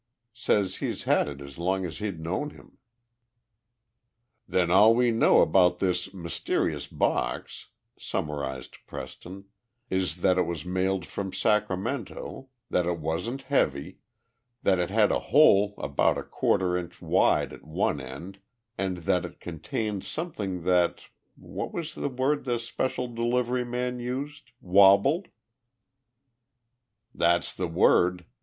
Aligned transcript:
Says 0.33 0.77
he'd 0.77 1.03
had 1.03 1.27
it 1.29 1.41
as 1.41 1.59
long 1.59 1.85
as 1.85 1.99
he'd 1.99 2.19
known 2.19 2.49
him." 2.49 2.79
"Then 4.47 4.71
all 4.71 4.95
we 4.95 5.11
know 5.11 5.43
about 5.43 5.77
this 5.77 6.11
mysterious 6.11 6.87
box," 6.87 7.67
summarized 7.99 8.79
Preston, 8.87 9.45
"is 9.91 10.21
that 10.21 10.39
it 10.39 10.47
was 10.47 10.65
mailed 10.65 11.05
from 11.05 11.31
Sacramento, 11.31 12.49
that 12.71 12.87
it 12.87 12.97
wasn't 12.97 13.43
heavy, 13.43 13.99
that 14.63 14.79
it 14.79 14.89
had 14.89 15.11
a 15.11 15.19
hole 15.29 15.75
about 15.77 16.17
a 16.17 16.23
quarter 16.23 16.75
inch 16.75 16.99
wide 16.99 17.53
at 17.53 17.63
one 17.63 18.01
end, 18.01 18.39
and 18.79 18.97
that 19.05 19.23
it 19.23 19.39
contained 19.39 20.03
something 20.03 20.63
that 20.63 21.09
what 21.35 21.71
was 21.71 21.93
the 21.93 22.09
word 22.09 22.43
the 22.43 22.57
special 22.57 23.07
delivery 23.07 23.63
man 23.65 23.99
used 23.99 24.49
'wabbled'?" 24.63 25.27
"That's 27.13 27.53
the 27.53 27.67
word. 27.67 28.25